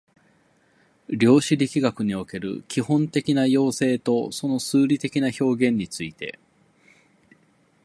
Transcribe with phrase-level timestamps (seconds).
[1.09, 6.39] 量子力学における基本的な要請とその数理的な表現について